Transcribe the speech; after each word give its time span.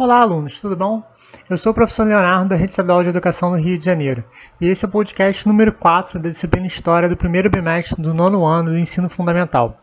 Olá, 0.00 0.20
alunos, 0.22 0.58
tudo 0.58 0.74
bom? 0.74 1.02
Eu 1.46 1.58
sou 1.58 1.72
o 1.72 1.74
professor 1.74 2.06
Leonardo, 2.06 2.48
da 2.48 2.56
Rede 2.56 2.70
Estadual 2.70 3.02
de 3.02 3.10
Educação 3.10 3.50
do 3.50 3.58
Rio 3.58 3.76
de 3.76 3.84
Janeiro, 3.84 4.24
e 4.58 4.66
esse 4.66 4.82
é 4.82 4.88
o 4.88 4.90
podcast 4.90 5.46
número 5.46 5.74
4 5.74 6.18
da 6.18 6.30
disciplina 6.30 6.66
História 6.66 7.06
do 7.06 7.18
primeiro 7.18 7.50
bimestre 7.50 8.00
do 8.00 8.14
nono 8.14 8.46
ano 8.46 8.70
do 8.70 8.78
ensino 8.78 9.10
fundamental. 9.10 9.78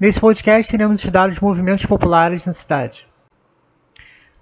Nesse 0.00 0.18
podcast, 0.18 0.74
iremos 0.74 0.98
estudar 0.98 1.30
os 1.30 1.38
movimentos 1.38 1.86
populares 1.86 2.44
na 2.44 2.52
cidade. 2.52 3.06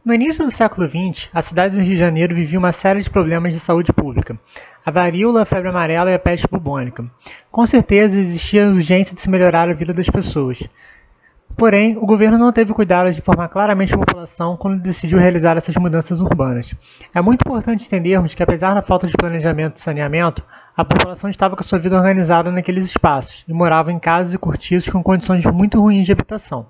No 0.03 0.15
início 0.15 0.43
do 0.43 0.51
século 0.51 0.89
XX, 0.89 1.29
a 1.35 1.43
cidade 1.43 1.77
do 1.77 1.83
Rio 1.83 1.93
de 1.93 2.01
Janeiro 2.01 2.35
vivia 2.35 2.59
uma 2.59 2.73
série 2.73 3.03
de 3.03 3.11
problemas 3.11 3.53
de 3.53 3.61
saúde 3.61 3.93
pública. 3.93 4.41
A 4.87 4.91
varíola, 4.91 5.43
a 5.43 5.45
febre 5.45 5.69
amarela 5.69 6.11
e 6.11 6.15
a 6.15 6.19
peste 6.19 6.49
bubônica. 6.51 7.05
Com 7.53 7.67
certeza 7.67 8.19
existia 8.19 8.69
urgência 8.69 9.15
de 9.15 9.21
se 9.21 9.29
melhorar 9.29 9.69
a 9.69 9.75
vida 9.75 9.93
das 9.93 10.09
pessoas. 10.09 10.67
Porém, 11.57 11.97
o 11.99 12.07
governo 12.07 12.39
não 12.39 12.53
teve 12.53 12.73
cuidado 12.73 13.11
de 13.11 13.19
informar 13.19 13.49
claramente 13.49 13.95
a 13.95 13.99
população 13.99 14.57
quando 14.57 14.81
decidiu 14.81 15.19
realizar 15.19 15.57
essas 15.57 15.77
mudanças 15.77 16.21
urbanas. 16.21 16.75
É 17.15 17.21
muito 17.21 17.43
importante 17.43 17.87
entendermos 17.87 18.35
que, 18.35 18.43
apesar 18.43 18.75
da 18.75 18.83
falta 18.83 19.07
de 19.07 19.17
planejamento 19.17 19.77
e 19.77 19.81
saneamento, 19.81 20.43
a 20.77 20.85
população 20.85 21.29
estava 21.29 21.55
com 21.55 21.63
a 21.63 21.67
sua 21.67 21.79
vida 21.79 21.97
organizada 21.97 22.51
naqueles 22.51 22.87
espaços 22.87 23.45
e 23.47 23.53
morava 23.53 23.93
em 23.93 23.99
casas 23.99 24.33
e 24.33 24.39
cortiços 24.39 24.89
com 24.89 25.03
condições 25.03 25.45
muito 25.47 25.81
ruins 25.81 26.07
de 26.07 26.13
habitação. 26.13 26.67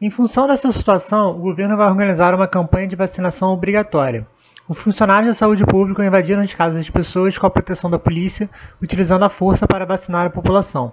Em 0.00 0.10
função 0.10 0.46
dessa 0.46 0.70
situação, 0.72 1.30
o 1.30 1.40
governo 1.40 1.76
vai 1.76 1.88
organizar 1.88 2.34
uma 2.34 2.46
campanha 2.46 2.86
de 2.86 2.96
vacinação 2.96 3.52
obrigatória. 3.52 4.26
Os 4.68 4.78
funcionários 4.78 5.28
da 5.28 5.34
saúde 5.34 5.64
pública 5.64 6.04
invadiram 6.04 6.42
as 6.42 6.52
casas 6.52 6.78
das 6.78 6.90
pessoas 6.90 7.38
com 7.38 7.46
a 7.46 7.50
proteção 7.50 7.88
da 7.88 7.98
polícia, 7.98 8.50
utilizando 8.82 9.24
a 9.24 9.28
força 9.28 9.66
para 9.66 9.86
vacinar 9.86 10.26
a 10.26 10.30
população. 10.30 10.92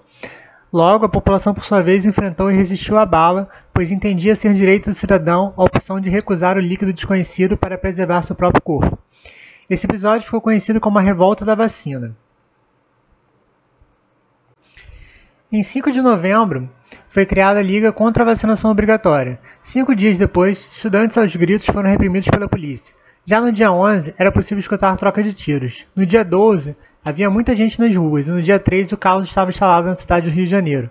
Logo, 0.74 1.06
a 1.06 1.10
população, 1.10 1.54
por 1.54 1.64
sua 1.64 1.84
vez, 1.84 2.04
enfrentou 2.04 2.50
e 2.50 2.56
resistiu 2.56 2.98
à 2.98 3.06
bala, 3.06 3.48
pois 3.72 3.92
entendia 3.92 4.36
ser 4.36 4.56
direito 4.56 4.90
do 4.90 4.96
cidadão 4.96 5.54
a 5.56 5.64
opção 5.64 6.00
de 6.00 6.10
recusar 6.10 6.58
o 6.58 6.60
líquido 6.60 6.92
desconhecido 6.92 7.56
para 7.56 7.78
preservar 7.78 8.24
seu 8.24 8.36
próprio 8.36 8.60
corpo. 8.60 8.98
Esse 9.70 9.86
episódio 9.86 10.26
ficou 10.26 10.42
conhecido 10.42 10.82
como 10.82 10.98
a 10.98 11.02
Revolta 11.02 11.46
da 11.46 11.54
Vacina. 11.54 12.18
Em 15.52 15.62
5 15.62 15.92
de 15.92 16.02
novembro, 16.02 16.68
foi 17.08 17.28
criada 17.28 17.60
a 17.60 17.64
Liga 17.64 17.92
contra 17.92 18.24
a 18.24 18.26
Vacinação 18.26 18.72
Obrigatória. 18.72 19.40
Cinco 19.62 19.96
dias 19.96 20.18
depois, 20.18 20.68
estudantes 20.74 21.16
aos 21.20 21.36
gritos 21.36 21.68
foram 21.68 21.92
reprimidos 21.92 22.28
pela 22.30 22.50
polícia. 22.50 22.96
Já 23.24 23.40
no 23.40 23.52
dia 23.52 23.72
11, 23.72 24.16
era 24.18 24.32
possível 24.32 24.58
escutar 24.58 24.98
troca 24.98 25.22
de 25.22 25.34
tiros. 25.34 25.86
No 25.96 26.04
dia 26.04 26.26
12, 26.26 26.76
Havia 27.06 27.30
muita 27.30 27.54
gente 27.54 27.80
nas 27.82 27.94
ruas 27.94 28.28
e 28.28 28.32
no 28.32 28.42
dia 28.42 28.58
13 28.58 28.94
o 28.94 28.98
caos 28.98 29.28
estava 29.28 29.50
instalado 29.50 29.88
na 29.88 29.98
cidade 29.98 30.30
do 30.30 30.34
Rio 30.34 30.46
de 30.46 30.52
Janeiro. 30.52 30.90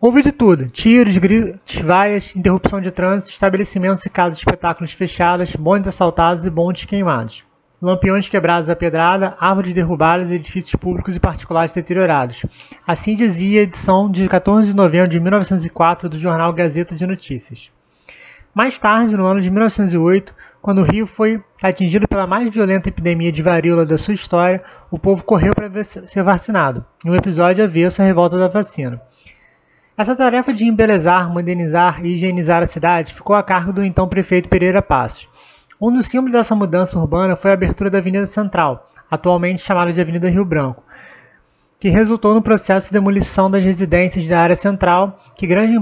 Houve 0.00 0.22
de 0.22 0.32
tudo: 0.32 0.70
tiros, 0.70 1.18
gritos, 1.18 1.80
vaias, 1.82 2.34
interrupção 2.34 2.80
de 2.80 2.90
trânsito, 2.90 3.30
estabelecimentos 3.30 4.06
e 4.06 4.10
casas 4.10 4.38
de 4.38 4.40
espetáculos 4.40 4.92
fechadas, 4.92 5.54
bondes 5.54 5.88
assaltados 5.88 6.46
e 6.46 6.50
bondes 6.50 6.86
queimados. 6.86 7.44
Lampiões 7.80 8.28
quebrados 8.28 8.70
à 8.70 8.74
pedrada, 8.74 9.36
árvores 9.38 9.74
derrubadas 9.74 10.30
e 10.30 10.34
edifícios 10.34 10.74
públicos 10.76 11.14
e 11.14 11.20
particulares 11.20 11.74
deteriorados. 11.74 12.44
Assim 12.86 13.14
dizia 13.14 13.60
a 13.60 13.62
edição 13.64 14.10
de 14.10 14.26
14 14.28 14.70
de 14.70 14.76
novembro 14.76 15.08
de 15.08 15.20
1904 15.20 16.08
do 16.08 16.18
jornal 16.18 16.52
Gazeta 16.52 16.96
de 16.96 17.06
Notícias. 17.06 17.70
Mais 18.54 18.78
tarde, 18.78 19.16
no 19.16 19.26
ano 19.26 19.40
de 19.40 19.50
1908, 19.50 20.34
quando 20.60 20.80
o 20.80 20.84
Rio 20.84 21.06
foi 21.06 21.42
atingido 21.62 22.06
pela 22.08 22.26
mais 22.26 22.52
violenta 22.52 22.88
epidemia 22.88 23.32
de 23.32 23.42
varíola 23.42 23.86
da 23.86 23.96
sua 23.96 24.14
história, 24.14 24.62
o 24.90 24.98
povo 24.98 25.24
correu 25.24 25.54
para 25.54 25.82
ser 25.84 26.22
vacinado, 26.22 26.84
em 27.04 27.10
um 27.10 27.14
episódio 27.14 27.64
avesso 27.64 28.02
à 28.02 28.04
revolta 28.04 28.38
da 28.38 28.48
vacina. 28.48 29.00
Essa 29.96 30.14
tarefa 30.14 30.52
de 30.52 30.64
embelezar, 30.64 31.28
modernizar 31.28 32.04
e 32.04 32.14
higienizar 32.14 32.62
a 32.62 32.66
cidade 32.68 33.14
ficou 33.14 33.34
a 33.34 33.42
cargo 33.42 33.72
do 33.72 33.84
então 33.84 34.08
prefeito 34.08 34.48
Pereira 34.48 34.80
Passos. 34.80 35.28
Um 35.80 35.92
dos 35.92 36.06
símbolos 36.06 36.32
dessa 36.32 36.54
mudança 36.54 36.98
urbana 36.98 37.36
foi 37.36 37.50
a 37.50 37.54
abertura 37.54 37.90
da 37.90 37.98
Avenida 37.98 38.26
Central, 38.26 38.88
atualmente 39.10 39.62
chamada 39.62 39.92
de 39.92 40.00
Avenida 40.00 40.28
Rio 40.28 40.44
Branco, 40.44 40.82
que 41.80 41.88
resultou 41.88 42.34
no 42.34 42.42
processo 42.42 42.88
de 42.88 42.92
demolição 42.92 43.50
das 43.50 43.64
residências 43.64 44.26
da 44.26 44.40
área 44.40 44.56
central, 44.56 45.20
que 45.36 45.46
grande 45.46 45.74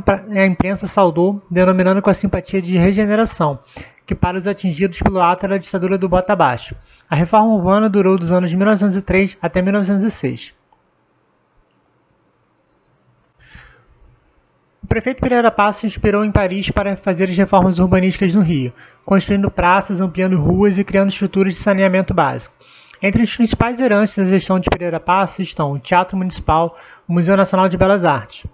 imprensa 0.47 0.87
saudou, 0.87 1.43
denominando 1.51 2.03
com 2.03 2.11
a 2.11 2.15
simpatia 2.15 2.61
de 2.61 2.77
regeneração, 2.77 3.59
que 4.07 4.15
para 4.15 4.39
os 4.39 4.47
atingidos 4.47 5.01
pelo 5.01 5.21
ato 5.21 5.45
era 5.45 5.57
a 5.57 5.59
ditadura 5.59 5.99
do 5.99 6.09
bota 6.09 6.33
abaixo. 6.33 6.77
A 7.11 7.17
reforma 7.17 7.53
urbana 7.53 7.89
durou 7.89 8.17
dos 8.17 8.31
anos 8.31 8.55
1903 8.55 9.37
até 9.43 9.61
1906. 9.61 10.55
O 14.83 14.87
prefeito 14.87 15.21
Pereira 15.21 15.51
Passos 15.51 15.81
se 15.81 15.87
inspirou 15.89 16.25
em 16.25 16.31
Paris 16.31 16.71
para 16.71 16.97
fazer 16.97 17.29
as 17.29 17.37
reformas 17.37 17.81
urbanísticas 17.81 18.33
no 18.33 18.41
Rio, 18.41 18.73
construindo 19.05 19.51
praças, 19.51 20.01
ampliando 20.01 20.41
ruas 20.41 20.79
e 20.79 20.85
criando 20.85 21.09
estruturas 21.09 21.55
de 21.55 21.61
saneamento 21.61 22.15
básico. 22.15 22.55
Entre 23.03 23.21
os 23.21 23.37
principais 23.37 23.81
herantes 23.81 24.17
da 24.17 24.25
gestão 24.25 24.61
de 24.61 24.71
Pereira 24.71 25.01
Passos 25.01 25.41
estão 25.41 25.73
o 25.73 25.79
Teatro 25.79 26.17
Municipal, 26.17 26.79
o 27.09 27.13
Museu 27.13 27.37
Nacional 27.37 27.69
de 27.69 27.77
Belas 27.77 28.05
Artes. 28.05 28.47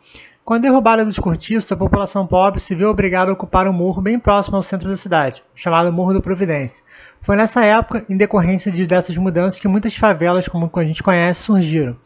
Com 0.45 0.55
a 0.55 0.59
derrubada 0.59 1.05
dos 1.05 1.21
cortiços, 1.21 1.71
a 1.71 1.77
população 1.77 2.27
pobre 2.27 2.61
se 2.61 2.75
viu 2.75 2.89
obrigada 2.89 3.31
a 3.31 3.33
ocupar 3.35 3.69
um 3.69 3.73
morro 3.73 4.03
bem 4.03 4.19
próximo 4.19 4.57
ao 4.57 4.63
centro 4.63 4.89
da 4.89 4.97
cidade, 4.97 5.45
chamado 5.55 5.93
Morro 5.93 6.13
da 6.13 6.21
Providência. 6.21 6.83
Foi 7.21 7.37
nessa 7.37 7.65
época, 7.65 8.05
em 8.09 8.17
decorrência 8.17 8.73
de 8.73 8.85
dessas 8.85 9.17
mudanças, 9.17 9.61
que 9.61 9.69
muitas 9.69 9.95
favelas, 9.95 10.49
como 10.49 10.69
a 10.75 10.85
gente 10.85 11.01
conhece, 11.01 11.43
surgiram. 11.43 11.97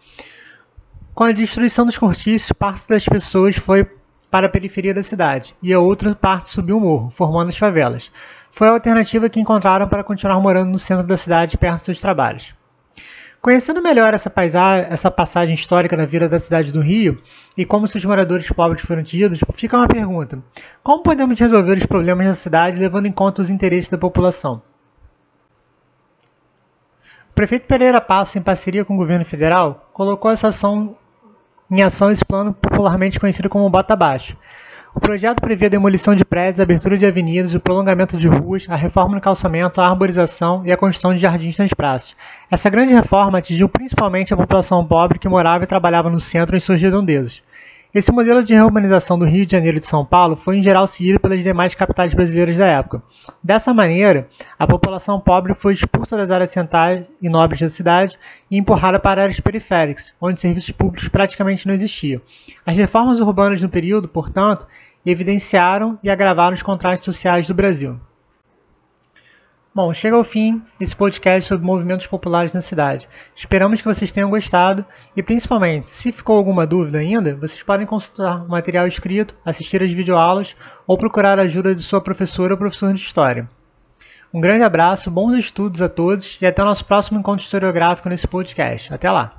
Com 1.15 1.25
a 1.25 1.33
destruição 1.33 1.87
dos 1.87 1.97
cortiços, 1.97 2.53
parte 2.53 2.87
das 2.87 3.07
pessoas 3.07 3.57
foi 3.57 3.91
para 4.31 4.49
a 4.49 4.51
periferia 4.51 4.93
da 4.93 5.03
cidade 5.03 5.57
e 5.63 5.73
a 5.73 5.81
outra 5.81 6.15
parte 6.15 6.51
subiu 6.51 6.77
o 6.77 6.81
morro, 6.81 7.09
formando 7.09 7.49
as 7.49 7.57
favelas. 7.57 8.13
Foi 8.53 8.69
a 8.69 8.73
alternativa 8.73 9.31
que 9.31 9.41
encontraram 9.41 9.89
para 9.89 10.05
continuar 10.05 10.39
morando 10.41 10.71
no 10.71 10.79
centro 10.79 11.07
da 11.07 11.17
cidade 11.17 11.57
perto 11.57 11.77
dos 11.77 11.85
seus 11.85 12.01
trabalhos. 12.01 12.55
Conhecendo 13.47 13.81
melhor 13.81 14.13
essa, 14.13 14.29
paisagem, 14.29 14.89
essa 14.91 15.09
passagem 15.09 15.55
histórica 15.55 15.97
na 15.97 16.05
vida 16.05 16.29
da 16.29 16.37
cidade 16.37 16.73
do 16.73 16.81
Rio 16.81 17.23
e 17.57 17.65
como 17.65 17.87
seus 17.87 18.05
moradores 18.05 18.51
pobres 18.51 18.83
foram 18.83 19.03
atingidos, 19.03 19.39
fica 19.55 19.77
uma 19.77 19.87
pergunta: 19.87 20.43
como 20.83 21.05
podemos 21.05 21.39
resolver 21.39 21.79
os 21.79 21.87
problemas 21.87 22.27
da 22.27 22.35
cidade 22.35 22.77
levando 22.77 23.07
em 23.07 23.13
conta 23.13 23.41
os 23.41 23.49
interesses 23.49 23.89
da 23.89 23.97
população? 23.97 24.61
O 27.31 27.35
prefeito 27.37 27.69
Pereira 27.69 28.01
Passa, 28.01 28.37
em 28.37 28.43
parceria 28.43 28.85
com 28.85 28.95
o 28.95 28.99
governo 28.99 29.25
federal, 29.25 29.91
colocou 29.93 30.29
essa 30.29 30.49
ação 30.49 30.97
em 31.71 31.85
ação 31.85 32.11
esse 32.11 32.25
plano 32.25 32.53
popularmente 32.53 33.21
conhecido 33.21 33.49
como 33.49 33.71
Bota 33.71 33.93
Abaixo, 33.95 34.37
o 34.97 35.01
projeto 35.01 35.43
prevê 35.43 35.67
a 35.67 35.69
demolição 35.69 36.15
de 36.15 36.25
prédios, 36.25 36.59
a 36.59 36.63
abertura 36.63 36.97
de 36.97 37.05
avenidas, 37.05 37.53
o 37.53 37.61
prolongamento 37.61 38.17
de 38.17 38.27
ruas, 38.27 38.67
a 38.67 38.75
reforma 38.75 39.15
no 39.15 39.21
calçamento, 39.21 39.79
a 39.79 39.87
arborização 39.87 40.63
e 40.65 40.73
a 40.73 40.77
construção 40.77 41.13
de 41.13 41.21
jardins 41.21 41.59
nas 41.59 41.75
praças. 41.75 42.17
Essa 42.51 42.71
grande 42.71 42.95
reforma 42.95 43.37
atingiu 43.37 43.69
principalmente 43.69 44.33
a 44.33 44.37
população 44.39 44.83
pobre 44.87 45.19
que 45.19 45.29
morava 45.29 45.65
e 45.65 45.67
trabalhava 45.67 46.09
no 46.09 46.19
centro 46.19 46.57
e 46.57 46.61
suas 46.63 46.81
redondezas. 46.81 47.43
Esse 47.97 48.13
modelo 48.13 48.43
de 48.43 48.53
reurbanização 48.53 49.19
do 49.19 49.25
Rio 49.25 49.47
de 49.47 49.53
Janeiro 49.53 49.79
e 49.79 49.81
de 49.81 49.87
São 49.87 50.05
Paulo 50.05 50.37
foi 50.37 50.59
em 50.59 50.63
geral 50.63 50.87
seguido 50.87 51.19
pelas 51.19 51.43
demais 51.43 51.75
capitais 51.75 52.13
brasileiras 52.13 52.59
da 52.59 52.67
época. 52.67 53.03
Dessa 53.43 53.73
maneira, 53.73 54.29
a 54.59 54.67
população 54.67 55.19
pobre 55.19 55.55
foi 55.55 55.73
expulsa 55.73 56.15
das 56.15 56.31
áreas 56.31 56.51
centrais 56.51 57.11
e 57.23 57.29
nobres 57.31 57.63
da 57.63 57.71
cidade 57.71 58.19
e 58.51 58.59
empurrada 58.59 59.01
para 59.01 59.23
áreas 59.23 59.41
periféricas, 59.41 60.13
onde 60.21 60.39
serviços 60.39 60.73
públicos 60.73 61.09
praticamente 61.09 61.67
não 61.67 61.73
existiam. 61.73 62.21
As 62.67 62.77
reformas 62.77 63.19
urbanas 63.19 63.63
no 63.63 63.71
período, 63.71 64.07
portanto, 64.07 64.67
evidenciaram 65.07 65.99
e 66.03 66.11
agravaram 66.11 66.53
os 66.53 66.63
contrastes 66.63 67.07
sociais 67.07 67.47
do 67.47 67.55
Brasil. 67.55 67.99
Bom, 69.77 69.93
chega 69.93 70.17
ao 70.17 70.25
fim 70.25 70.63
esse 70.81 70.97
podcast 70.97 71.47
sobre 71.47 71.67
movimentos 71.67 72.07
populares 72.07 72.55
na 72.55 72.63
cidade. 72.63 73.07
Esperamos 73.35 73.83
que 73.83 73.87
vocês 73.87 74.11
tenham 74.11 74.31
gostado 74.31 74.83
e, 75.15 75.23
principalmente, 75.23 75.91
se 75.91 76.11
ficou 76.11 76.39
alguma 76.39 76.67
dúvida 76.67 76.97
ainda, 76.97 77.37
vocês 77.37 77.63
podem 77.63 77.85
consultar 77.87 78.43
o 78.43 78.49
material 78.49 78.87
escrito, 78.87 79.37
assistir 79.45 79.83
às 79.83 79.91
videoaulas 79.91 80.57
ou 80.87 80.97
procurar 80.97 81.39
a 81.39 81.43
ajuda 81.43 81.75
de 81.75 81.83
sua 81.83 82.01
professora 82.01 82.55
ou 82.55 82.59
professor 82.59 82.91
de 82.95 83.01
História. 83.01 83.51
Um 84.33 84.41
grande 84.41 84.65
abraço, 84.65 85.11
bons 85.11 85.37
estudos 85.37 85.83
a 85.83 85.91
todos 85.91 86.39
e 86.41 86.47
até 86.47 86.63
o 86.63 86.65
nosso 86.65 86.87
próximo 86.87 87.21
encontro 87.21 87.45
historiográfico 87.45 88.09
nesse 88.09 88.27
podcast. 88.27 88.95
Até 88.95 89.11
lá! 89.11 89.37